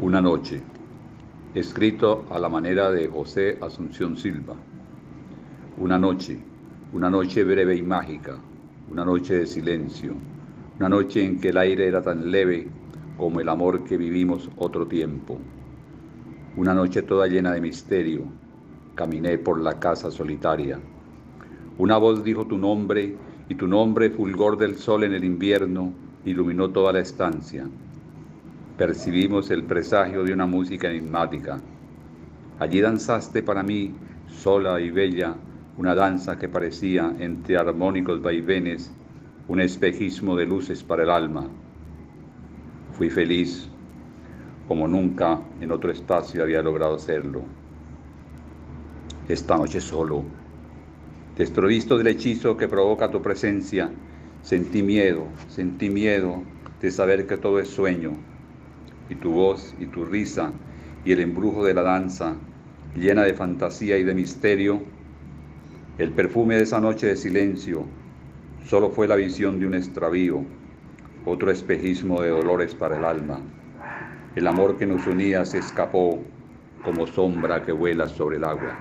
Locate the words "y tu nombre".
23.48-24.10